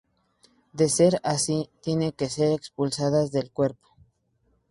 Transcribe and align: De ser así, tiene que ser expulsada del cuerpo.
De 0.73 0.89
ser 0.89 1.19
así, 1.23 1.69
tiene 1.79 2.11
que 2.13 2.27
ser 2.27 2.53
expulsada 2.53 3.27
del 3.27 3.51
cuerpo. 3.51 3.89